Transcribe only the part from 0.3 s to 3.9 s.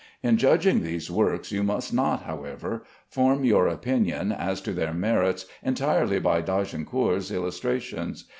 judging these works you must not, however, form your